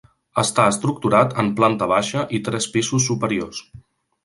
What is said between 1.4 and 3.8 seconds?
en planta baixa i tres pisos superiors.